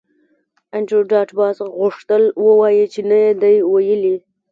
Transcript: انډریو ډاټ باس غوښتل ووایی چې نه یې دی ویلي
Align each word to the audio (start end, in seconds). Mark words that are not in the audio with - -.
انډریو 0.75 1.07
ډاټ 1.11 1.29
باس 1.39 1.57
غوښتل 1.79 2.23
ووایی 2.45 2.83
چې 2.93 2.99
نه 3.09 3.17
یې 3.23 3.31
دی 3.41 3.55
ویلي 3.71 4.15